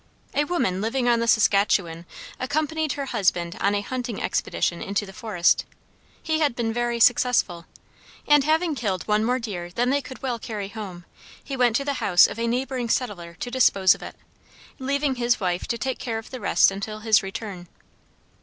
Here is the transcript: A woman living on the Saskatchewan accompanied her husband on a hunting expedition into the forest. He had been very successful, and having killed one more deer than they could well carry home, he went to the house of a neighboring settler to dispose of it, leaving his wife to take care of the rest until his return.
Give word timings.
A 0.33 0.45
woman 0.45 0.81
living 0.81 1.07
on 1.07 1.19
the 1.19 1.27
Saskatchewan 1.27 2.07
accompanied 2.39 2.93
her 2.93 3.05
husband 3.05 3.55
on 3.59 3.75
a 3.75 3.81
hunting 3.81 4.19
expedition 4.19 4.81
into 4.81 5.05
the 5.05 5.13
forest. 5.13 5.63
He 6.23 6.39
had 6.39 6.55
been 6.55 6.73
very 6.73 6.99
successful, 6.99 7.67
and 8.27 8.43
having 8.43 8.73
killed 8.73 9.07
one 9.07 9.23
more 9.23 9.37
deer 9.37 9.69
than 9.69 9.91
they 9.91 10.01
could 10.01 10.23
well 10.23 10.39
carry 10.39 10.69
home, 10.69 11.05
he 11.43 11.55
went 11.55 11.75
to 11.75 11.85
the 11.85 11.93
house 12.01 12.25
of 12.25 12.39
a 12.39 12.47
neighboring 12.47 12.89
settler 12.89 13.35
to 13.41 13.51
dispose 13.51 13.93
of 13.93 14.01
it, 14.01 14.15
leaving 14.79 15.17
his 15.17 15.39
wife 15.39 15.67
to 15.67 15.77
take 15.77 15.99
care 15.99 16.17
of 16.17 16.31
the 16.31 16.39
rest 16.39 16.71
until 16.71 17.01
his 17.01 17.21
return. 17.21 17.67